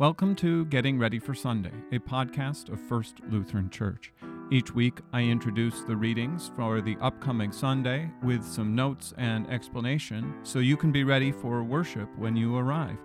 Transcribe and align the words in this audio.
Welcome 0.00 0.34
to 0.36 0.64
Getting 0.64 0.98
Ready 0.98 1.18
for 1.18 1.34
Sunday, 1.34 1.74
a 1.92 1.98
podcast 1.98 2.72
of 2.72 2.80
First 2.80 3.18
Lutheran 3.28 3.68
Church. 3.68 4.14
Each 4.50 4.74
week, 4.74 4.98
I 5.12 5.20
introduce 5.20 5.82
the 5.82 5.94
readings 5.94 6.50
for 6.56 6.80
the 6.80 6.96
upcoming 7.02 7.52
Sunday 7.52 8.10
with 8.22 8.42
some 8.42 8.74
notes 8.74 9.12
and 9.18 9.46
explanation 9.50 10.36
so 10.42 10.58
you 10.60 10.78
can 10.78 10.90
be 10.90 11.04
ready 11.04 11.30
for 11.30 11.62
worship 11.62 12.08
when 12.16 12.34
you 12.34 12.56
arrive. 12.56 12.96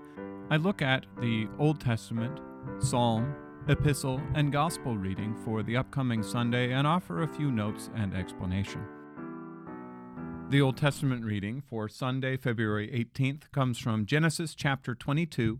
I 0.50 0.55
look 0.55 0.81
at 0.81 1.05
the 1.20 1.50
Old 1.60 1.81
Testament, 1.81 2.39
Psalm, 2.79 3.36
Epistle, 3.68 4.21
and 4.34 4.54
Gospel 4.54 4.98
reading 4.98 5.36
for 5.43 5.64
the 5.64 5.75
upcoming 5.75 6.23
Sunday 6.23 6.71
and 6.71 6.88
offer 6.88 7.23
a 7.23 7.27
few 7.27 7.52
notes 7.52 7.89
and 7.93 8.14
explanation. 8.14 8.86
The 10.50 10.62
Old 10.62 10.77
Testament 10.77 11.25
reading 11.25 11.62
for 11.62 11.89
Sunday, 11.89 12.38
February 12.38 12.88
18th 12.88 13.52
comes 13.52 13.80
from 13.80 14.05
Genesis 14.05 14.55
chapter 14.55 14.96
22 14.96 15.59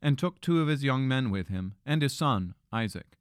and 0.00 0.18
took 0.18 0.40
two 0.40 0.60
of 0.60 0.68
his 0.68 0.84
young 0.84 1.06
men 1.06 1.30
with 1.30 1.48
him, 1.48 1.74
and 1.84 2.02
his 2.02 2.14
son, 2.14 2.54
Isaac. 2.72 3.18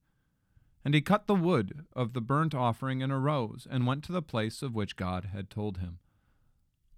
And 0.85 0.93
he 0.93 1.01
cut 1.01 1.27
the 1.27 1.35
wood 1.35 1.85
of 1.93 2.13
the 2.13 2.21
burnt 2.21 2.55
offering 2.55 3.03
and 3.03 3.11
arose, 3.11 3.67
and 3.69 3.87
went 3.87 4.03
to 4.05 4.11
the 4.11 4.21
place 4.21 4.61
of 4.61 4.75
which 4.75 4.95
God 4.95 5.29
had 5.33 5.49
told 5.49 5.77
him. 5.77 5.99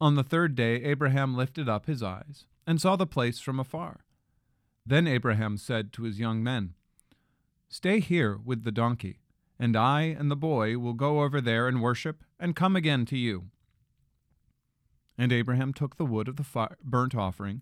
On 0.01 0.15
the 0.15 0.23
third 0.23 0.55
day 0.55 0.83
Abraham 0.83 1.35
lifted 1.35 1.67
up 1.67 1.85
his 1.85 2.03
eyes, 2.03 2.45
and 2.67 2.79
saw 2.79 2.95
the 2.95 3.07
place 3.07 3.39
from 3.39 3.59
afar. 3.59 4.05
Then 4.85 5.07
Abraham 5.07 5.57
said 5.57 5.91
to 5.93 6.03
his 6.03 6.19
young 6.19 6.43
men, 6.43 6.73
Stay 7.67 7.99
here 7.99 8.37
with 8.43 8.63
the 8.63 8.71
donkey, 8.71 9.19
and 9.59 9.75
I 9.75 10.01
and 10.03 10.31
the 10.31 10.35
boy 10.35 10.77
will 10.77 10.93
go 10.93 11.21
over 11.21 11.41
there 11.41 11.67
and 11.67 11.81
worship, 11.81 12.23
and 12.39 12.55
come 12.55 12.75
again 12.75 13.05
to 13.07 13.17
you. 13.17 13.49
And 15.17 15.33
Abraham 15.33 15.73
took 15.73 15.97
the 15.97 16.05
wood 16.05 16.27
of 16.27 16.37
the 16.37 16.69
burnt 16.81 17.13
offering, 17.13 17.61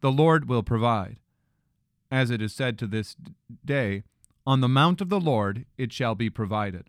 the 0.00 0.12
Lord 0.12 0.48
will 0.48 0.62
provide. 0.62 1.18
As 2.10 2.30
it 2.30 2.42
is 2.42 2.52
said 2.52 2.78
to 2.78 2.86
this 2.86 3.16
day, 3.64 4.02
On 4.46 4.60
the 4.60 4.68
mount 4.68 5.00
of 5.00 5.08
the 5.08 5.20
Lord 5.20 5.66
it 5.78 5.92
shall 5.92 6.14
be 6.14 6.30
provided. 6.30 6.88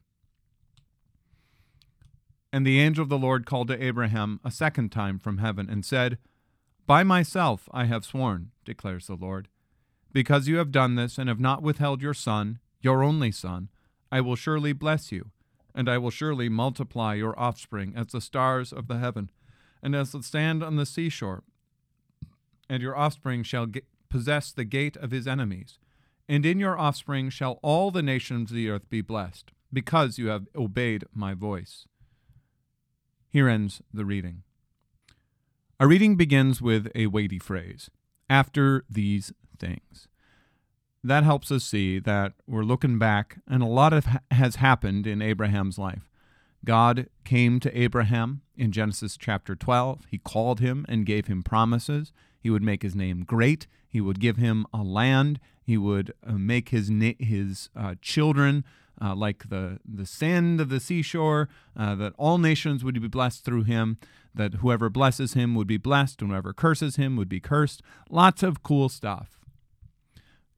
And 2.54 2.66
the 2.66 2.80
angel 2.80 3.04
of 3.04 3.10
the 3.10 3.18
Lord 3.18 3.46
called 3.46 3.68
to 3.70 3.84
Abraham 3.84 4.40
a 4.44 4.52
second 4.52 4.92
time 4.92 5.20
from 5.20 5.38
heaven 5.38 5.70
and 5.70 5.86
said, 5.86 6.18
By 6.86 7.04
myself 7.04 7.70
I 7.72 7.86
have 7.86 8.04
sworn, 8.06 8.52
declares 8.66 9.08
the 9.08 9.16
Lord, 9.16 9.48
because 10.12 10.48
you 10.48 10.58
have 10.58 10.72
done 10.72 10.96
this 10.96 11.18
and 11.18 11.30
have 11.30 11.40
not 11.40 11.62
withheld 11.62 12.02
your 12.02 12.14
son, 12.14 12.60
your 12.82 13.04
only 13.04 13.32
son, 13.32 13.70
I 14.12 14.20
will 14.20 14.36
surely 14.36 14.74
bless 14.74 15.12
you, 15.12 15.32
and 15.74 15.88
I 15.88 15.98
will 15.98 16.10
surely 16.10 16.50
multiply 16.50 17.14
your 17.14 17.40
offspring 17.40 17.94
as 17.96 18.08
the 18.08 18.20
stars 18.20 18.74
of 18.74 18.88
the 18.88 18.98
heaven, 18.98 19.30
and 19.82 19.96
as 19.96 20.12
the 20.12 20.22
sand 20.22 20.62
on 20.62 20.76
the 20.76 20.86
seashore 20.86 21.44
and 22.72 22.82
your 22.82 22.96
offspring 22.96 23.44
shall 23.44 23.66
get, 23.66 23.84
possess 24.10 24.54
the 24.54 24.64
gate 24.64 24.96
of 24.96 25.12
his 25.12 25.28
enemies. 25.28 25.78
And 26.30 26.46
in 26.46 26.58
your 26.58 26.80
offspring 26.80 27.30
shall 27.30 27.60
all 27.62 27.92
the 27.92 28.02
nations 28.02 28.50
of 28.50 28.56
the 28.56 28.70
earth 28.70 28.90
be 28.90 29.02
blessed, 29.02 29.52
because 29.74 30.18
you 30.18 30.30
have 30.30 30.48
obeyed 30.56 31.04
my 31.14 31.34
voice. 31.34 31.86
Here 33.30 33.50
ends 33.50 33.82
the 33.94 34.06
reading. 34.06 34.44
Our 35.82 35.88
reading 35.90 36.16
begins 36.16 36.62
with 36.62 36.88
a 36.96 37.08
weighty 37.08 37.40
phrase 37.40 37.92
after 38.30 38.86
these 38.90 39.34
things. 39.60 40.08
That 41.04 41.26
helps 41.26 41.52
us 41.52 41.66
see 41.66 42.00
that 42.00 42.34
we're 42.48 42.64
looking 42.64 43.00
back, 43.00 43.40
and 43.50 43.62
a 43.62 43.68
lot 43.68 43.92
of 43.92 44.06
ha- 44.06 44.20
has 44.32 44.56
happened 44.56 45.06
in 45.06 45.22
Abraham's 45.22 45.78
life. 45.78 46.08
God 46.64 47.10
came 47.26 47.60
to 47.60 47.78
Abraham 47.78 48.44
in 48.56 48.72
Genesis 48.72 49.18
chapter 49.18 49.56
12. 49.56 50.06
He 50.10 50.20
called 50.20 50.62
him 50.62 50.86
and 50.88 51.06
gave 51.06 51.28
him 51.28 51.44
promises. 51.44 52.14
He 52.42 52.50
would 52.50 52.64
make 52.64 52.82
his 52.82 52.96
name 52.96 53.24
great. 53.24 53.68
He 53.88 54.02
would 54.02 54.20
give 54.20 54.38
him 54.38 54.66
a 54.74 54.84
land. 54.84 55.40
He 55.64 55.78
would 55.78 56.14
uh, 56.26 56.34
make 56.34 56.70
his 56.70 56.92
his 57.20 57.70
uh, 57.76 57.96
children 58.02 58.66
uh, 59.02 59.16
like 59.16 59.50
the 59.50 59.80
the 59.86 60.06
sand 60.06 60.60
of 60.60 60.70
the 60.70 60.80
seashore. 60.80 61.48
Uh, 61.78 61.96
that 61.96 62.14
all 62.18 62.38
nations 62.38 62.84
would 62.84 63.00
be 63.00 63.08
blessed 63.08 63.46
through 63.46 63.64
him. 63.64 63.98
That 64.34 64.56
whoever 64.56 64.90
blesses 64.90 65.34
him 65.34 65.56
would 65.56 65.68
be 65.68 65.78
blessed, 65.78 66.22
and 66.22 66.32
whoever 66.32 66.54
curses 66.54 66.96
him 66.96 67.16
would 67.16 67.30
be 67.30 67.40
cursed. 67.40 67.82
Lots 68.10 68.44
of 68.44 68.64
cool 68.64 68.90
stuff. 68.90 69.40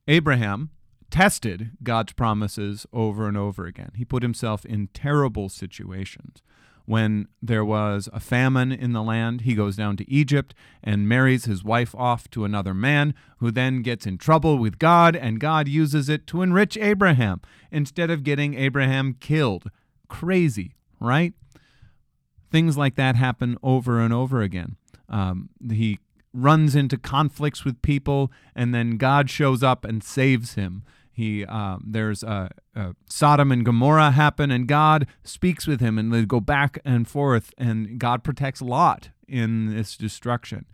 Abraham 0.08 0.70
tested 1.10 1.72
God's 1.84 2.14
promises 2.14 2.86
over 2.94 3.28
and 3.28 3.38
over 3.38 3.66
again. 3.66 3.92
He 3.96 4.06
put 4.06 4.24
himself 4.24 4.66
in 4.66 4.88
terrible 4.94 5.50
situations 5.50 6.42
when 6.86 7.28
there 7.42 7.64
was 7.64 8.10
a 8.12 8.20
famine 8.20 8.72
in 8.72 8.92
the 8.92 9.04
land, 9.04 9.42
he 9.42 9.56
goes 9.56 9.76
down 9.76 9.96
to 9.98 10.12
Egypt 10.12 10.54
and 10.84 11.08
marries 11.08 11.46
his 11.46 11.64
wife 11.64 11.96
off 11.96 12.30
to 12.32 12.44
another 12.44 12.74
man, 12.74 13.14
who 13.38 13.52
then 13.52 13.82
gets 13.82 14.06
in 14.06 14.18
trouble 14.18 14.58
with 14.58 14.80
God, 14.80 15.16
and 15.16 15.40
God 15.40 15.68
uses 15.68 16.10
it 16.10 16.28
to 16.28 16.42
enrich 16.42 16.78
Abraham 16.78 17.42
instead 17.72 18.10
of 18.10 18.24
getting 18.24 18.54
Abraham 18.56 19.16
killed. 19.20 19.70
Crazy, 20.10 20.76
right? 21.00 21.34
Things 22.52 22.78
like 22.78 22.96
that 22.96 23.16
happen 23.16 23.58
over 23.64 24.00
and 24.00 24.14
over 24.14 24.42
again. 24.42 24.76
Um, 25.08 25.50
he 25.72 26.00
runs 26.34 26.76
into 26.76 26.98
conflicts 26.98 27.64
with 27.64 27.82
people, 27.82 28.32
and 28.56 28.74
then 28.74 28.98
God 28.98 29.30
shows 29.30 29.64
up 29.64 29.86
and 29.86 30.04
saves 30.04 30.56
him. 30.56 30.84
He 31.14 31.46
um, 31.46 31.84
there's 31.88 32.24
Sodom 33.08 33.52
and 33.52 33.64
Gomorrah 33.64 34.12
happen, 34.12 34.50
and 34.50 34.68
God 34.68 35.08
speaks 35.24 35.68
with 35.68 35.80
him, 35.80 36.00
and 36.00 36.12
they 36.12 36.26
go 36.26 36.40
back 36.40 36.80
and 36.84 37.08
forth, 37.08 37.54
and 37.58 38.00
God 38.00 38.24
protects 38.24 38.62
Lot 38.62 39.10
in 39.28 39.74
this 39.74 39.96
destruction. 39.96 40.66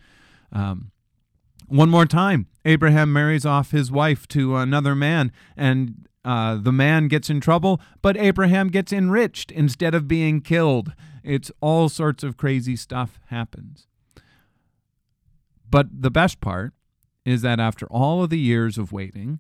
Um, 0.52 0.92
one 1.68 1.90
more 1.90 2.06
time, 2.06 2.48
Abraham 2.66 3.14
marries 3.14 3.46
off 3.46 3.72
his 3.72 3.92
wife 3.92 4.28
to 4.30 4.56
another 4.56 4.96
man, 4.96 5.32
and 5.56 6.08
uh, 6.26 6.56
the 6.56 6.72
man 6.72 7.08
gets 7.08 7.30
in 7.30 7.42
trouble, 7.42 7.80
but 8.02 8.18
Abraham 8.18 8.70
gets 8.70 8.92
enriched 8.92 9.52
instead 9.52 9.94
of 9.94 10.08
being 10.08 10.42
killed. 10.42 10.94
It's 11.24 11.52
all 11.62 11.90
sorts 11.90 12.24
of 12.24 12.38
crazy 12.38 12.76
stuff 12.76 13.20
happens. 13.28 13.88
But 15.70 16.02
the 16.02 16.10
best 16.10 16.42
part 16.42 16.74
is 17.26 17.42
that 17.44 17.60
after 17.60 17.86
all 17.88 18.24
of 18.24 18.30
the 18.30 18.40
years 18.40 18.78
of 18.78 18.92
waiting, 18.92 19.40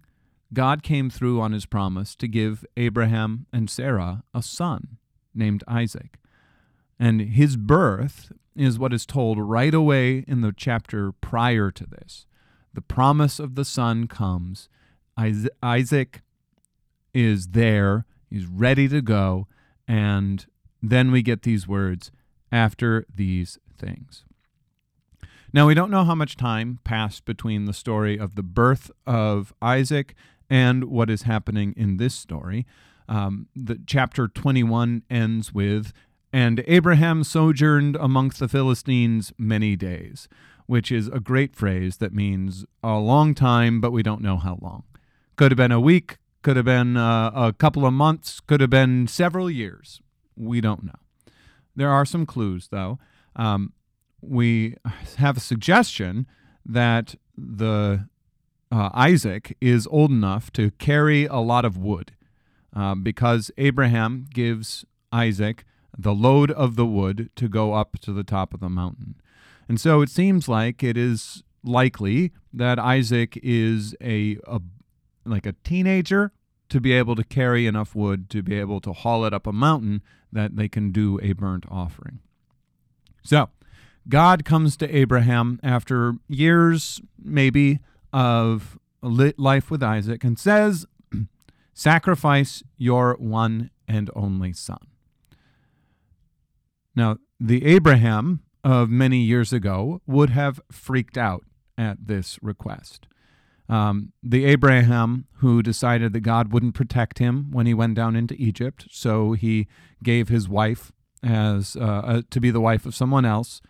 God 0.54 0.81
came 0.84 1.10
through 1.10 1.40
on 1.42 1.51
his 1.51 1.66
promise 1.66 2.16
to 2.16 2.28
give 2.28 2.66
Abraham 2.75 3.46
and 3.54 3.69
Sarah 3.69 4.24
a 4.34 4.42
son 4.42 4.98
named 5.36 5.63
Isaac. 5.68 6.18
And 7.00 7.22
his 7.22 7.56
birth 7.56 8.31
is 8.56 8.80
what 8.80 8.94
is 8.94 9.06
told 9.06 9.38
right 9.38 9.74
away 9.74 10.25
in 10.28 10.42
the 10.42 10.54
chapter 10.56 11.12
prior 11.12 11.72
to 11.72 11.86
this. 11.86 12.25
The 12.74 12.81
promise 12.81 13.40
of 13.40 13.56
the 13.56 13.66
son 13.66 14.07
comes. 14.07 14.69
Isaac 15.63 16.22
is 17.13 17.48
there, 17.50 18.06
he's 18.30 18.45
ready 18.45 18.88
to 18.88 19.02
go, 19.02 19.48
and 19.88 20.45
then 20.81 21.12
we 21.12 21.22
get 21.22 21.44
these 21.44 21.68
words 21.68 22.12
after 22.52 23.06
these 23.13 23.57
things. 23.78 24.24
Now, 25.52 25.66
we 25.66 25.74
don't 25.74 25.90
know 25.90 26.04
how 26.04 26.16
much 26.16 26.38
time 26.38 26.80
passed 26.84 27.25
between 27.25 27.66
the 27.66 27.74
story 27.74 28.18
of 28.18 28.36
the 28.36 28.44
birth 28.44 28.92
of 29.07 29.54
Isaac 29.62 30.16
and 30.50 30.86
what 30.86 31.10
is 31.10 31.24
happening 31.24 31.74
in 31.78 31.98
this 31.98 32.16
story. 32.16 32.66
Um, 33.07 33.48
the 33.56 33.80
chapter 33.86 34.28
21 34.28 35.04
ends 35.10 35.54
with, 35.54 35.94
and 36.31 36.63
Abraham 36.68 37.24
sojourned 37.24 37.96
amongst 37.96 38.40
the 38.40 38.48
Philistines 38.48 39.34
many 39.38 39.75
days, 39.75 40.28
which 40.68 40.92
is 40.92 41.07
a 41.07 41.19
great 41.19 41.56
phrase 41.56 41.98
that 41.98 42.13
means 42.13 42.66
a 42.84 42.98
long 42.98 43.34
time, 43.34 43.81
but 43.81 43.92
we 43.92 44.04
don't 44.04 44.22
know 44.22 44.38
how 44.38 44.60
long. 44.62 44.84
Could 45.36 45.51
have 45.51 45.57
been 45.57 45.72
a 45.72 45.80
week, 45.80 46.18
could 46.44 46.56
have 46.56 46.66
been 46.66 46.98
uh, 46.98 47.31
a 47.34 47.54
couple 47.54 47.86
of 47.86 47.94
months, 47.94 48.40
could 48.40 48.62
have 48.62 48.69
been 48.69 49.07
several 49.07 49.50
years. 49.50 50.02
We 50.36 50.62
don't 50.62 50.84
know. 50.84 51.00
There 51.75 51.90
are 51.90 52.06
some 52.06 52.25
clues, 52.25 52.68
though. 52.69 53.00
Um, 53.36 53.74
we 54.22 54.75
have 55.18 55.38
a 55.38 55.40
suggestion 55.42 56.28
that 56.66 57.16
the 57.38 58.07
uh, 58.71 58.89
Isaac 58.94 59.57
is 59.60 59.88
old 59.88 60.12
enough 60.12 60.51
to 60.54 60.71
carry 60.71 61.25
a 61.25 61.38
lot 61.38 61.66
of 61.66 61.77
wood 61.77 62.12
um, 62.74 63.04
because 63.04 63.51
Abraham 63.57 64.27
gives 64.31 64.86
Isaac 65.12 65.66
the 65.98 66.13
load 66.13 66.51
of 66.51 66.75
the 66.75 66.86
wood 66.86 67.30
to 67.36 67.48
go 67.48 67.74
up 67.74 68.00
to 68.00 68.13
the 68.13 68.24
top 68.24 68.54
of 68.54 68.60
the 68.60 68.69
mountain. 68.69 69.16
And 69.68 69.80
so 69.80 70.01
it 70.01 70.10
seems 70.10 70.48
like 70.48 70.83
it 70.83 70.98
is 70.98 71.44
likely 71.63 72.31
that 72.54 72.80
Isaac 72.80 73.39
is 73.44 73.95
a, 74.01 74.38
a 74.48 74.62
like 75.25 75.45
a 75.45 75.54
teenager 75.63 76.31
to 76.69 76.80
be 76.80 76.94
able 76.94 77.16
to 77.16 77.24
carry 77.24 77.68
enough 77.68 77.95
wood 77.95 78.30
to 78.30 78.42
be 78.42 78.60
able 78.60 78.80
to 78.81 78.94
haul 78.94 79.25
it 79.25 79.33
up 79.33 79.48
a 79.48 79.54
mountain 79.54 80.01
that 80.31 80.56
they 80.56 80.69
can 80.69 80.92
do 80.92 81.19
a 81.21 81.33
burnt 81.33 81.66
offering. 81.69 82.19
So, 83.24 83.50
God 84.07 84.45
comes 84.45 84.77
to 84.77 84.95
Abraham 84.95 85.60
after 85.62 86.16
years, 86.27 87.01
maybe, 87.21 87.80
of 88.12 88.78
life 89.02 89.72
with 89.72 89.84
Isaac 89.84 90.24
and 90.24 90.38
says, 90.38 90.86
Sacrifice 91.74 92.64
your 92.78 93.16
one 93.20 93.70
and 93.88 94.10
only 94.16 94.54
son. 94.54 94.88
Now, 96.96 97.18
the 97.40 97.66
Abraham 97.66 98.42
of 98.64 98.90
many 98.90 99.20
years 99.20 99.54
ago 99.54 100.02
would 100.06 100.32
have 100.32 100.60
freaked 100.72 101.18
out 101.18 101.46
at 101.78 102.08
this 102.08 102.38
request. 102.42 103.08
Um, 103.70 104.12
the 104.24 104.46
Abraham 104.46 105.26
who 105.38 105.62
decided 105.62 106.12
that 106.14 106.22
God 106.22 106.52
wouldn't 106.52 106.74
protect 106.74 107.20
him 107.20 107.52
when 107.52 107.68
he 107.68 107.74
went 107.74 107.96
down 107.96 108.16
into 108.16 108.34
Egypt, 108.36 108.88
so 108.90 109.34
he 109.34 109.68
gave 110.04 110.28
his 110.28 110.50
wife 110.50 110.92
as 111.24 111.76
uh, 111.76 111.84
uh, 111.84 112.22
to 112.32 112.40
be 112.42 112.52
the 112.52 112.62
wife 112.62 112.86
of 112.86 112.96
someone 112.96 113.26
else. 113.26 113.62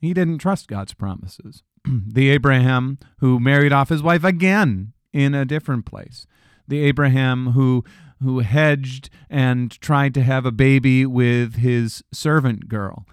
He 0.00 0.14
didn't 0.14 0.38
trust 0.38 0.66
God's 0.66 0.94
promises. 0.94 1.62
the 2.06 2.30
Abraham 2.30 2.98
who 3.18 3.40
married 3.40 3.72
off 3.72 3.88
his 3.88 4.02
wife 4.02 4.24
again 4.24 4.92
in 5.12 5.34
a 5.34 5.44
different 5.44 5.86
place. 5.86 6.26
The 6.66 6.80
Abraham 6.80 7.52
who 7.52 7.84
who 8.22 8.38
hedged 8.40 9.10
and 9.28 9.70
tried 9.80 10.14
to 10.14 10.22
have 10.22 10.46
a 10.46 10.52
baby 10.52 11.04
with 11.04 11.56
his 11.56 12.02
servant 12.12 12.68
girl. 12.68 13.06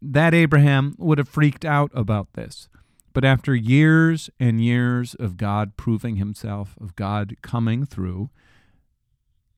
That 0.00 0.34
Abraham 0.34 0.94
would 0.98 1.18
have 1.18 1.28
freaked 1.28 1.64
out 1.64 1.90
about 1.94 2.34
this. 2.34 2.68
But 3.14 3.24
after 3.24 3.54
years 3.54 4.30
and 4.40 4.62
years 4.62 5.14
of 5.14 5.36
God 5.36 5.76
proving 5.76 6.16
himself, 6.16 6.76
of 6.80 6.96
God 6.96 7.36
coming 7.42 7.84
through, 7.86 8.30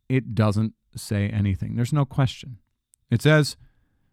it 0.09 0.35
doesn't 0.35 0.75
say 0.97 1.29
anything. 1.29 1.77
There's 1.77 1.93
no 1.93 2.05
question. 2.05 2.59
It 3.11 3.23
says, 3.23 3.57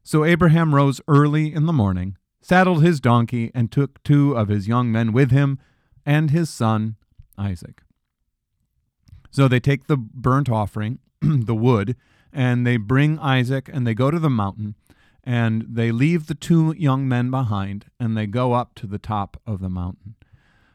So 0.04 0.24
Abraham 0.24 0.76
rose 0.76 1.02
early 1.08 1.54
in 1.54 1.66
the 1.66 1.74
morning, 1.74 2.18
saddled 2.42 2.84
his 2.84 3.00
donkey, 3.00 3.52
and 3.54 3.72
took 3.72 4.02
two 4.04 4.36
of 4.36 4.48
his 4.48 4.68
young 4.68 4.92
men 4.92 5.14
with 5.14 5.32
him 5.32 5.60
and 6.06 6.32
his 6.32 6.50
son 6.50 6.96
Isaac. 7.38 7.84
So 9.30 9.48
they 9.48 9.60
take 9.60 9.88
the 9.88 9.98
burnt 9.98 10.50
offering, 10.50 11.00
the 11.22 11.56
wood, 11.56 11.96
and 12.34 12.66
they 12.66 12.78
bring 12.78 13.20
Isaac 13.20 13.70
and 13.72 13.86
they 13.86 13.94
go 13.94 14.12
to 14.12 14.20
the 14.20 14.30
mountain 14.30 14.76
and 15.24 15.66
they 15.70 15.92
leave 15.92 16.28
the 16.28 16.36
two 16.36 16.74
young 16.78 17.08
men 17.08 17.30
behind 17.30 17.86
and 18.00 18.18
they 18.18 18.26
go 18.26 18.54
up 18.54 18.74
to 18.76 18.88
the 18.88 18.98
top 18.98 19.40
of 19.46 19.60
the 19.60 19.70
mountain. 19.70 20.16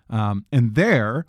Um, 0.09 0.45
and 0.53 0.75
there 0.75 1.27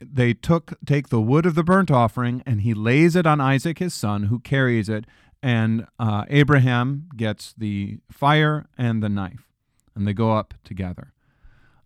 they 0.00 0.32
took 0.32 0.72
take 0.86 1.08
the 1.08 1.20
wood 1.20 1.44
of 1.46 1.54
the 1.54 1.64
burnt 1.64 1.90
offering 1.90 2.42
and 2.46 2.62
he 2.62 2.74
lays 2.74 3.16
it 3.16 3.26
on 3.26 3.40
Isaac 3.40 3.78
his 3.78 3.92
son, 3.92 4.24
who 4.24 4.38
carries 4.38 4.88
it, 4.88 5.04
and 5.42 5.86
uh, 5.98 6.24
Abraham 6.28 7.08
gets 7.16 7.54
the 7.56 7.98
fire 8.10 8.66
and 8.78 9.02
the 9.02 9.08
knife, 9.08 9.49
and 9.94 10.06
they 10.06 10.12
go 10.12 10.32
up 10.32 10.54
together. 10.64 11.12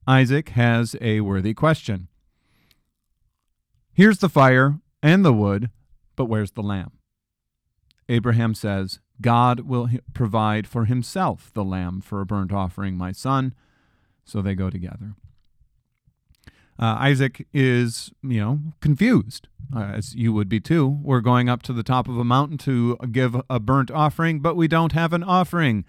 Isaac 0.06 0.51
has 0.51 0.97
a 1.01 1.21
worthy 1.21 1.55
question. 1.55 2.09
Here's 3.93 4.19
the 4.19 4.29
fire 4.29 4.81
and 5.03 5.25
the 5.25 5.33
wood, 5.33 5.71
but 6.17 6.27
where's 6.27 6.53
the 6.53 6.62
lamb? 6.62 6.93
Abraham 8.09 8.55
says, 8.55 8.99
God 9.21 9.61
will 9.61 9.89
provide 10.12 10.67
for 10.67 10.85
himself 10.85 11.51
the 11.55 11.65
lamb 11.65 12.01
for 12.01 12.21
a 12.21 12.27
burnt 12.27 12.53
offering, 12.53 12.97
my 12.97 13.12
son. 13.12 13.55
So 14.25 14.43
they 14.43 14.55
go 14.55 14.69
together. 14.69 15.15
Uh, 16.79 16.97
Isaac 16.99 17.47
is, 17.53 18.11
you 18.23 18.41
know, 18.41 18.61
confused, 18.81 19.49
uh, 19.75 19.93
as 19.95 20.15
you 20.15 20.33
would 20.33 20.49
be 20.49 20.59
too. 20.59 20.99
We're 21.03 21.21
going 21.21 21.49
up 21.49 21.62
to 21.62 21.73
the 21.73 21.85
top 21.85 22.09
of 22.09 22.19
a 22.19 22.25
mountain 22.25 22.59
to 22.59 22.97
give 23.12 23.40
a 23.49 23.61
burnt 23.61 23.90
offering, 23.90 24.40
but 24.40 24.57
we 24.57 24.67
don't 24.67 24.93
have 24.93 25.12
an 25.12 25.23
offering. 25.23 25.85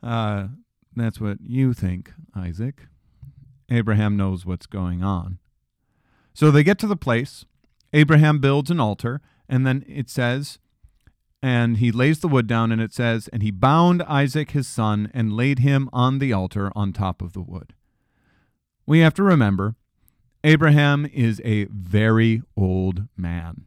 Uh, 0.00 0.48
that's 0.94 1.20
what 1.20 1.38
you 1.40 1.72
think, 1.72 2.12
Isaac. 2.36 2.82
Abraham 3.70 4.16
knows 4.16 4.44
what's 4.44 4.66
going 4.66 5.02
on. 5.02 5.38
So 6.34 6.50
they 6.50 6.62
get 6.62 6.78
to 6.80 6.86
the 6.86 6.96
place. 6.96 7.44
Abraham 7.92 8.38
builds 8.38 8.70
an 8.70 8.80
altar, 8.80 9.20
and 9.48 9.66
then 9.66 9.84
it 9.86 10.08
says 10.08 10.58
and 11.42 11.78
he 11.78 11.90
lays 11.90 12.20
the 12.20 12.28
wood 12.28 12.46
down, 12.46 12.70
and 12.70 12.80
it 12.80 12.92
says, 12.92 13.28
And 13.28 13.42
he 13.42 13.50
bound 13.50 14.02
Isaac 14.04 14.52
his 14.52 14.68
son 14.68 15.10
and 15.12 15.32
laid 15.32 15.58
him 15.58 15.90
on 15.92 16.20
the 16.20 16.32
altar 16.32 16.70
on 16.76 16.92
top 16.92 17.20
of 17.20 17.32
the 17.32 17.40
wood. 17.40 17.74
We 18.86 19.00
have 19.00 19.14
to 19.14 19.24
remember 19.24 19.74
Abraham 20.44 21.04
is 21.12 21.40
a 21.44 21.64
very 21.64 22.42
old 22.56 23.08
man. 23.16 23.64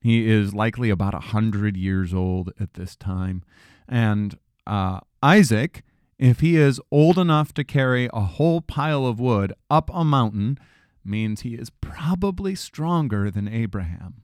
He 0.00 0.30
is 0.30 0.54
likely 0.54 0.88
about 0.88 1.14
a 1.14 1.20
hundred 1.20 1.76
years 1.76 2.14
old 2.14 2.52
at 2.60 2.74
this 2.74 2.94
time. 2.94 3.42
And 3.88 4.38
uh, 4.64 5.00
Isaac, 5.20 5.82
if 6.18 6.40
he 6.40 6.56
is 6.56 6.80
old 6.90 7.18
enough 7.18 7.52
to 7.54 7.64
carry 7.64 8.08
a 8.12 8.20
whole 8.20 8.60
pile 8.60 9.06
of 9.06 9.20
wood 9.20 9.52
up 9.70 9.90
a 9.92 10.04
mountain, 10.04 10.58
means 11.04 11.40
he 11.40 11.54
is 11.54 11.70
probably 11.70 12.54
stronger 12.54 13.30
than 13.30 13.48
Abraham, 13.48 14.22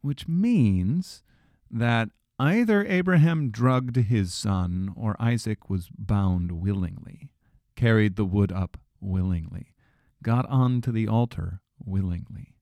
which 0.00 0.28
means 0.28 1.22
that 1.70 2.10
either 2.38 2.84
Abraham 2.86 3.50
drugged 3.50 3.96
his 3.96 4.32
son 4.34 4.92
or 4.96 5.16
Isaac 5.18 5.70
was 5.70 5.88
bound 5.96 6.52
willingly, 6.52 7.30
carried 7.76 8.16
the 8.16 8.24
wood 8.24 8.52
up 8.52 8.78
willingly, 9.00 9.74
got 10.22 10.46
onto 10.46 10.92
the 10.92 11.08
altar 11.08 11.60
willingly. 11.84 12.54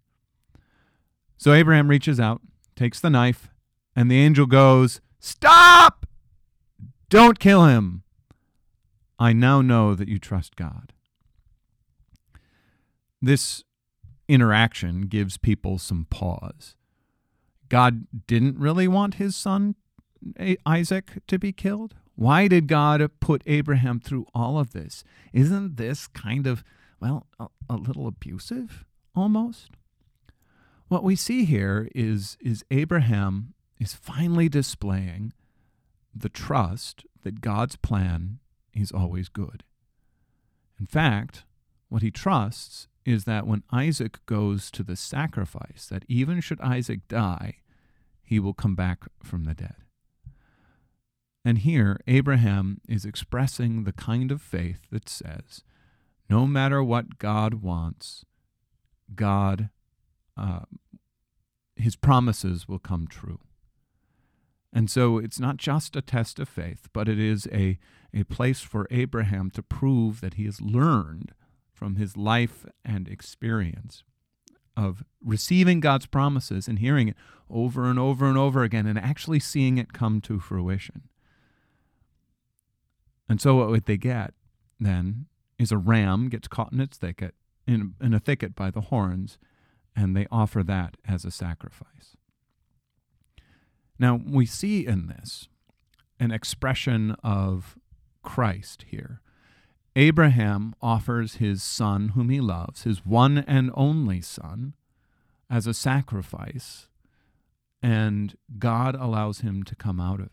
So 1.39 1.53
Abraham 1.53 1.89
reaches 1.89 2.21
out, 2.21 2.41
takes 2.75 3.01
the 3.01 3.11
knife, 3.11 3.49
and 3.95 4.11
the 4.11 4.19
angel 4.19 4.47
goes, 4.47 5.01
Stop! 5.19 6.07
Don't 7.09 7.39
kill 7.39 7.65
him! 7.67 8.03
I 9.19 9.33
now 9.33 9.63
know 9.63 9.95
that 9.95 10.09
you 10.09 10.19
trust 10.19 10.57
God. 10.57 10.93
This 13.21 13.65
interaction 14.29 15.03
gives 15.03 15.39
people 15.39 15.79
some 15.79 16.07
pause. 16.11 16.77
God 17.69 18.07
didn't 18.27 18.59
really 18.59 18.87
want 18.87 19.15
his 19.15 19.35
son 19.35 19.75
Isaac 20.65 21.19
to 21.27 21.39
be 21.39 21.53
killed? 21.53 21.95
Why 22.15 22.49
did 22.49 22.67
God 22.67 23.09
put 23.21 23.43
Abraham 23.47 24.01
through 24.01 24.27
all 24.35 24.59
of 24.59 24.73
this? 24.73 25.05
Isn't 25.33 25.77
this 25.77 26.07
kind 26.07 26.47
of, 26.47 26.65
well, 27.01 27.27
a, 27.39 27.49
a 27.69 27.77
little 27.77 28.07
abusive 28.07 28.85
almost? 29.15 29.71
what 30.89 31.03
we 31.03 31.17
see 31.17 31.45
here 31.45 31.89
is, 31.95 32.37
is 32.41 32.65
Abraham 32.71 33.55
is 33.79 33.95
finally 33.95 34.49
displaying 34.49 35.33
the 36.15 36.29
trust 36.29 37.05
that 37.23 37.41
God's 37.41 37.77
plan 37.77 38.39
is 38.77 38.93
always 38.93 39.29
good. 39.29 39.65
In 40.79 40.87
fact, 40.87 41.45
what 41.89 42.03
he 42.03 42.11
trusts 42.11 42.89
is 43.05 43.25
that 43.25 43.47
when 43.47 43.63
Isaac 43.73 44.19
goes 44.27 44.71
to 44.73 44.83
the 44.83 44.97
sacrifice, 44.97 45.87
that 45.91 46.05
even 46.09 46.41
should 46.41 46.61
Isaac 46.61 47.09
die, 47.09 47.59
he 48.23 48.39
will 48.41 48.55
come 48.55 48.75
back 48.75 49.05
from 49.23 49.45
the 49.45 49.55
dead. 49.55 49.77
And 51.45 51.59
here, 51.59 52.01
Abraham 52.09 52.81
is 52.89 53.05
expressing 53.05 53.85
the 53.85 53.93
kind 53.93 54.33
of 54.33 54.43
faith 54.43 54.81
that 54.91 55.09
says, 55.09 55.63
no 56.29 56.45
matter 56.45 56.83
what 56.83 57.19
God 57.19 57.63
wants, 57.63 58.25
God, 59.15 59.71
uh, 60.37 60.63
his 61.77 61.95
promises 61.95 62.67
will 62.67 62.81
come 62.81 63.07
true. 63.07 63.39
And 64.73 64.91
so 64.91 65.19
it's 65.19 65.39
not 65.39 65.57
just 65.57 65.95
a 65.95 66.03
test 66.03 66.41
of 66.41 66.49
faith, 66.49 66.89
but 66.93 67.09
it 67.09 67.21
is 67.21 67.47
a, 67.53 67.79
a 68.17 68.25
place 68.25 68.61
for 68.61 68.87
Abraham 68.91 69.51
to 69.51 69.63
prove 69.63 70.21
that 70.21 70.35
he 70.35 70.45
has 70.47 70.61
learned 70.61 71.33
from 71.73 71.97
his 71.97 72.17
life 72.17 72.65
and 72.85 73.07
experience 73.07 74.03
of 74.77 75.05
receiving 75.23 75.81
God's 75.81 76.07
promises 76.07 76.67
and 76.67 76.79
hearing 76.79 77.09
it 77.09 77.17
over 77.51 77.89
and 77.89 77.99
over 77.99 78.27
and 78.27 78.39
over 78.39 78.63
again 78.63 78.87
and 78.87 78.99
actually 78.99 79.41
seeing 79.41 79.79
it 79.79 79.93
come 79.93 80.21
to 80.23 80.39
fruition. 80.39 81.03
And 83.29 83.41
so 83.41 83.57
what 83.57 83.69
would 83.69 83.85
they 83.85 83.97
get 83.97 84.35
then 84.81 85.27
is 85.59 85.73
a 85.73 85.79
ram 85.79 86.29
gets 86.29 86.49
caught 86.49 86.73
in 86.73 86.81
its 86.81 86.97
thicket 86.97 87.35
in, 87.67 87.95
in 88.01 88.15
a 88.15 88.21
thicket 88.21 88.55
by 88.55 88.71
the 88.71 88.83
horns, 88.83 89.39
and 89.95 90.17
they 90.17 90.27
offer 90.31 90.63
that 90.63 90.97
as 91.07 91.25
a 91.25 91.31
sacrifice. 91.31 92.17
Now 93.99 94.21
we 94.25 94.47
see 94.47 94.87
in 94.87 95.07
this 95.07 95.49
an 96.21 96.31
expression 96.31 97.17
of 97.23 97.77
Christ 98.27 98.85
here. 98.89 99.23
Abraham 99.95 100.75
offers 100.83 101.37
his 101.37 101.63
son, 101.63 102.11
whom 102.11 102.29
he 102.29 102.41
loves, 102.41 102.83
his 102.83 103.07
one 103.07 103.39
and 103.39 103.71
only 103.73 104.21
son, 104.21 104.75
as 105.49 105.67
a 105.67 105.73
sacrifice, 105.73 106.89
and 107.83 108.37
God 108.59 108.95
allows 108.95 109.41
him 109.41 109.63
to 109.63 109.75
come 109.75 110.01
out 110.01 110.21
of 110.21 110.27
it. 110.27 110.33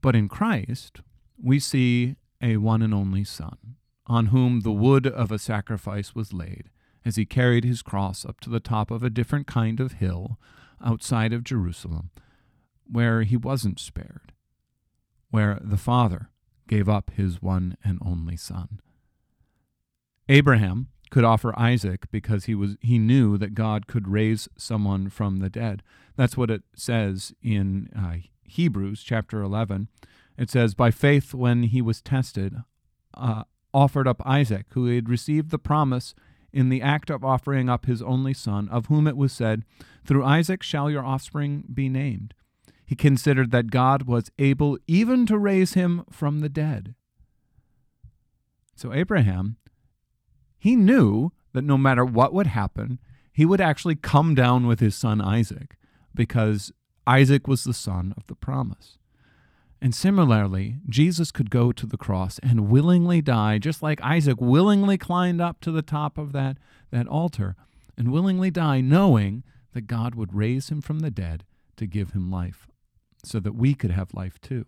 But 0.00 0.14
in 0.14 0.28
Christ, 0.28 1.00
we 1.42 1.58
see 1.58 2.16
a 2.40 2.58
one 2.58 2.82
and 2.82 2.94
only 2.94 3.24
Son, 3.24 3.76
on 4.06 4.26
whom 4.26 4.60
the 4.60 4.72
wood 4.72 5.06
of 5.06 5.32
a 5.32 5.38
sacrifice 5.38 6.14
was 6.14 6.32
laid, 6.32 6.70
as 7.04 7.16
he 7.16 7.24
carried 7.24 7.64
his 7.64 7.82
cross 7.82 8.24
up 8.24 8.40
to 8.40 8.50
the 8.50 8.60
top 8.60 8.90
of 8.90 9.02
a 9.02 9.10
different 9.10 9.46
kind 9.46 9.80
of 9.80 9.94
hill 9.94 10.38
outside 10.84 11.32
of 11.32 11.44
Jerusalem, 11.44 12.10
where 12.90 13.22
he 13.22 13.36
wasn't 13.36 13.80
spared, 13.80 14.32
where 15.30 15.58
the 15.62 15.76
Father 15.76 16.30
gave 16.70 16.88
up 16.88 17.10
his 17.10 17.42
one 17.42 17.76
and 17.84 17.98
only 18.00 18.36
Son. 18.36 18.80
Abraham 20.28 20.88
could 21.10 21.24
offer 21.24 21.52
Isaac 21.58 22.10
because 22.10 22.44
he 22.44 22.54
was 22.54 22.76
he 22.80 22.98
knew 22.98 23.36
that 23.36 23.54
God 23.54 23.86
could 23.86 24.08
raise 24.08 24.48
someone 24.56 25.10
from 25.10 25.40
the 25.40 25.50
dead. 25.50 25.82
That's 26.16 26.36
what 26.36 26.50
it 26.50 26.62
says 26.74 27.34
in 27.42 27.90
uh, 27.94 28.26
Hebrews 28.44 29.02
chapter 29.02 29.42
11 29.42 29.88
it 30.40 30.50
says, 30.50 30.74
By 30.74 30.90
faith, 30.90 31.34
when 31.34 31.64
he 31.64 31.82
was 31.82 32.00
tested, 32.00 32.56
uh, 33.12 33.44
offered 33.74 34.08
up 34.08 34.22
Isaac, 34.24 34.64
who 34.70 34.86
had 34.86 35.10
received 35.10 35.50
the 35.50 35.58
promise 35.58 36.14
in 36.50 36.70
the 36.70 36.80
act 36.80 37.10
of 37.10 37.22
offering 37.22 37.68
up 37.68 37.84
his 37.84 38.00
only 38.00 38.32
son, 38.32 38.66
of 38.70 38.86
whom 38.86 39.06
it 39.06 39.18
was 39.18 39.34
said, 39.34 39.64
Through 40.02 40.24
Isaac 40.24 40.62
shall 40.62 40.90
your 40.90 41.04
offspring 41.04 41.64
be 41.72 41.90
named. 41.90 42.32
He 42.90 42.96
considered 42.96 43.52
that 43.52 43.70
God 43.70 44.02
was 44.08 44.32
able 44.36 44.76
even 44.88 45.24
to 45.26 45.38
raise 45.38 45.74
him 45.74 46.02
from 46.10 46.40
the 46.40 46.48
dead. 46.48 46.96
So, 48.74 48.92
Abraham, 48.92 49.58
he 50.58 50.74
knew 50.74 51.30
that 51.52 51.62
no 51.62 51.78
matter 51.78 52.04
what 52.04 52.32
would 52.32 52.48
happen, 52.48 52.98
he 53.32 53.46
would 53.46 53.60
actually 53.60 53.94
come 53.94 54.34
down 54.34 54.66
with 54.66 54.80
his 54.80 54.96
son 54.96 55.20
Isaac, 55.20 55.76
because 56.16 56.72
Isaac 57.06 57.46
was 57.46 57.62
the 57.62 57.72
son 57.72 58.12
of 58.16 58.26
the 58.26 58.34
promise. 58.34 58.98
And 59.80 59.94
similarly, 59.94 60.78
Jesus 60.88 61.30
could 61.30 61.48
go 61.48 61.70
to 61.70 61.86
the 61.86 61.96
cross 61.96 62.40
and 62.40 62.70
willingly 62.70 63.22
die, 63.22 63.58
just 63.58 63.84
like 63.84 64.02
Isaac 64.02 64.40
willingly 64.40 64.98
climbed 64.98 65.40
up 65.40 65.60
to 65.60 65.70
the 65.70 65.80
top 65.80 66.18
of 66.18 66.32
that, 66.32 66.58
that 66.90 67.06
altar 67.06 67.54
and 67.96 68.10
willingly 68.10 68.50
die, 68.50 68.80
knowing 68.80 69.44
that 69.74 69.82
God 69.82 70.16
would 70.16 70.34
raise 70.34 70.70
him 70.70 70.80
from 70.80 70.98
the 70.98 71.12
dead 71.12 71.44
to 71.76 71.86
give 71.86 72.10
him 72.10 72.32
life, 72.32 72.66
so 73.24 73.40
that 73.40 73.54
we 73.54 73.74
could 73.74 73.90
have 73.90 74.14
life 74.14 74.40
too. 74.40 74.66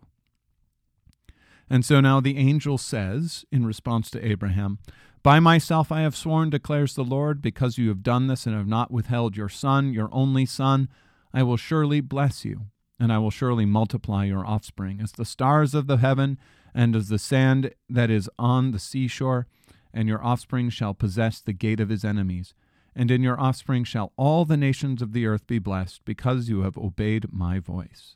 And 1.71 1.85
so 1.85 2.00
now 2.00 2.21
the 2.21 2.37
angel 2.37 2.76
says, 2.76 3.44
in 3.50 3.64
response 3.64 4.11
to 4.11 4.26
Abraham, 4.26 4.78
By 5.23 5.40
myself 5.40 5.90
I 5.90 6.02
have 6.02 6.16
sworn, 6.16 6.50
declares 6.50 6.94
the 6.94 7.04
Lord, 7.04 7.40
because 7.40 7.78
you 7.78 7.88
have 7.88 8.02
done 8.02 8.26
this 8.26 8.47
and 8.47 8.54
have 8.54 8.66
not 8.66 8.90
withheld 8.90 9.37
your 9.37 9.49
son, 9.49 9.92
your 9.92 10.09
only 10.12 10.44
son, 10.44 10.88
I 11.32 11.42
will 11.42 11.56
surely 11.56 12.00
bless 12.00 12.44
you 12.44 12.66
and 13.02 13.12
I 13.12 13.18
will 13.18 13.30
surely 13.32 13.66
multiply 13.66 14.26
your 14.26 14.47
offspring 14.47 15.00
as 15.00 15.11
the 15.11 15.25
stars 15.25 15.75
of 15.75 15.88
the 15.88 15.97
heaven 15.97 16.38
and 16.73 16.94
as 16.94 17.09
the 17.09 17.18
sand 17.18 17.75
that 17.88 18.11
is 18.11 18.30
on 18.38 18.71
the 18.71 18.78
seashore, 18.78 19.49
and 19.92 20.09
your 20.09 20.25
offspring 20.25 20.71
shall 20.71 20.94
possess 20.94 21.40
the 21.40 21.52
gate 21.52 21.80
of 21.80 21.88
his 21.88 22.04
enemies. 22.04 22.54
And 22.94 23.11
in 23.11 23.23
your 23.23 23.40
offspring 23.40 23.82
shall 23.82 24.12
all 24.16 24.44
the 24.44 24.56
nations 24.56 25.02
of 25.02 25.12
the 25.12 25.26
earth 25.26 25.49
be 25.49 25.59
blessed, 25.59 26.04
because 26.04 26.49
you 26.49 26.62
have 26.62 26.78
obeyed 26.78 27.32
my 27.32 27.59
voice. 27.59 28.14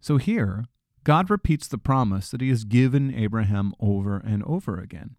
So 0.00 0.16
here, 0.16 0.64
God 1.04 1.30
repeats 1.30 1.68
the 1.68 1.78
promise 1.78 2.30
that 2.30 2.40
he 2.40 2.48
has 2.48 2.64
given 2.64 3.14
Abraham 3.14 3.74
over 3.80 4.16
and 4.16 4.42
over 4.44 4.78
again. 4.78 5.16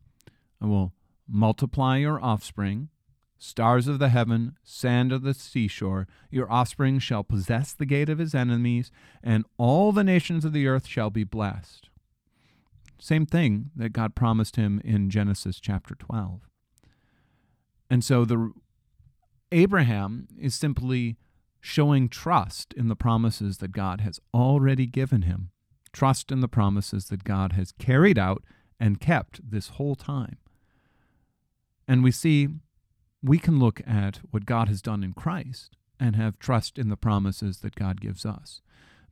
I 0.59 0.65
will 0.65 0.93
multiply 1.27 1.97
your 1.97 2.23
offspring, 2.23 2.89
stars 3.37 3.87
of 3.87 3.99
the 3.99 4.09
heaven, 4.09 4.57
sand 4.63 5.11
of 5.11 5.23
the 5.23 5.33
seashore. 5.33 6.07
Your 6.29 6.51
offspring 6.51 6.99
shall 6.99 7.23
possess 7.23 7.73
the 7.73 7.85
gate 7.85 8.09
of 8.09 8.19
his 8.19 8.35
enemies, 8.35 8.91
and 9.23 9.45
all 9.57 9.91
the 9.91 10.03
nations 10.03 10.45
of 10.45 10.53
the 10.53 10.67
earth 10.67 10.87
shall 10.87 11.09
be 11.09 11.23
blessed. 11.23 11.89
Same 12.99 13.25
thing 13.25 13.71
that 13.75 13.93
God 13.93 14.13
promised 14.13 14.57
him 14.57 14.79
in 14.83 15.09
Genesis 15.09 15.59
chapter 15.59 15.95
12. 15.95 16.41
And 17.89 18.03
so 18.03 18.25
the 18.25 18.53
Abraham 19.51 20.27
is 20.39 20.53
simply 20.53 21.17
showing 21.61 22.09
trust 22.09 22.73
in 22.73 22.87
the 22.87 22.95
promises 22.95 23.59
that 23.59 23.71
God 23.71 24.01
has 24.01 24.19
already 24.33 24.87
given 24.87 25.21
him, 25.21 25.51
trust 25.93 26.31
in 26.31 26.41
the 26.41 26.47
promises 26.47 27.05
that 27.05 27.23
God 27.23 27.53
has 27.53 27.71
carried 27.71 28.17
out 28.17 28.43
and 28.79 28.99
kept 28.99 29.39
this 29.49 29.69
whole 29.69 29.95
time. 29.95 30.37
And 31.87 32.03
we 32.03 32.11
see 32.11 32.49
we 33.23 33.37
can 33.37 33.59
look 33.59 33.81
at 33.85 34.19
what 34.31 34.47
God 34.47 34.67
has 34.67 34.81
done 34.81 35.03
in 35.03 35.13
Christ 35.13 35.77
and 35.99 36.15
have 36.15 36.39
trust 36.39 36.79
in 36.79 36.89
the 36.89 36.97
promises 36.97 37.59
that 37.59 37.75
God 37.75 38.01
gives 38.01 38.25
us. 38.25 38.61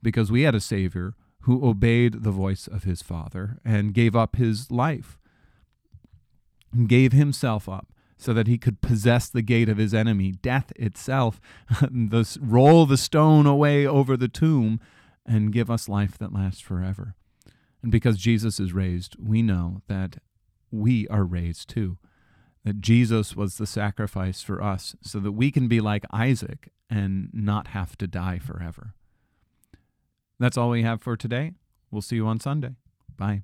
Because 0.02 0.32
we 0.32 0.42
had 0.42 0.56
a 0.56 0.60
Savior 0.60 1.14
who 1.42 1.64
obeyed 1.64 2.24
the 2.24 2.32
voice 2.32 2.66
of 2.66 2.82
his 2.82 3.00
Father 3.00 3.58
and 3.64 3.94
gave 3.94 4.16
up 4.16 4.34
his 4.36 4.70
life, 4.72 5.18
gave 6.86 7.12
himself 7.12 7.68
up 7.68 7.86
so 8.20 8.32
that 8.34 8.46
he 8.46 8.58
could 8.58 8.80
possess 8.80 9.28
the 9.28 9.42
gate 9.42 9.68
of 9.68 9.78
his 9.78 9.94
enemy, 9.94 10.32
death 10.32 10.72
itself, 10.76 11.40
the, 11.80 12.38
roll 12.40 12.86
the 12.86 12.96
stone 12.96 13.46
away 13.46 13.86
over 13.86 14.16
the 14.16 14.28
tomb, 14.28 14.80
and 15.26 15.52
give 15.52 15.70
us 15.70 15.88
life 15.88 16.18
that 16.18 16.32
lasts 16.32 16.60
forever. 16.60 17.14
And 17.82 17.90
because 17.90 18.18
Jesus 18.18 18.60
is 18.60 18.72
raised, 18.72 19.16
we 19.18 19.42
know 19.42 19.82
that 19.88 20.16
we 20.70 21.08
are 21.08 21.24
raised 21.24 21.68
too 21.68 21.98
that 22.64 22.80
Jesus 22.80 23.34
was 23.34 23.56
the 23.56 23.66
sacrifice 23.66 24.42
for 24.42 24.62
us 24.62 24.94
so 25.02 25.18
that 25.20 25.32
we 25.32 25.50
can 25.50 25.68
be 25.68 25.80
like 25.80 26.04
Isaac 26.12 26.70
and 26.88 27.30
not 27.32 27.68
have 27.68 27.96
to 27.98 28.06
die 28.06 28.38
forever. 28.38 28.94
That's 30.38 30.56
all 30.56 30.70
we 30.70 30.82
have 30.82 31.02
for 31.02 31.16
today. 31.16 31.52
We'll 31.90 32.02
see 32.02 32.16
you 32.16 32.26
on 32.26 32.40
Sunday. 32.40 32.76
Bye. 33.16 33.42